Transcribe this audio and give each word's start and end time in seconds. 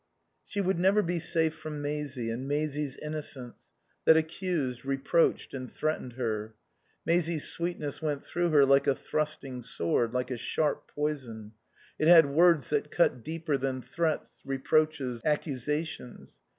She 0.47 0.61
would 0.61 0.79
never 0.79 1.03
be 1.03 1.19
safe 1.19 1.53
from 1.53 1.79
Maisie 1.79 2.31
and 2.31 2.47
Maisie's 2.47 2.95
innocence 2.97 3.75
that 4.05 4.17
accused, 4.17 4.83
reproached 4.83 5.53
and 5.53 5.71
threatened 5.71 6.13
her. 6.13 6.55
Maisie's 7.05 7.47
sweetness 7.47 8.01
went 8.01 8.25
through 8.25 8.49
her 8.49 8.65
like 8.65 8.87
a 8.87 8.95
thrusting 8.95 9.61
sword, 9.61 10.11
like 10.11 10.31
a 10.31 10.37
sharp 10.37 10.87
poison; 10.87 11.51
it 11.99 12.07
had 12.07 12.25
words 12.25 12.71
that 12.71 12.89
cut 12.89 13.23
deeper 13.23 13.57
than 13.57 13.83
threats, 13.83 14.41
reproaches, 14.43 15.21
accusations. 15.23 16.41